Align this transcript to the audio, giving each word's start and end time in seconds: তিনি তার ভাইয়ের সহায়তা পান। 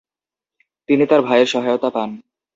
তিনি 0.89 1.03
তার 1.05 1.21
ভাইয়ের 1.21 1.49
সহায়তা 1.53 1.89
পান। 1.89 2.09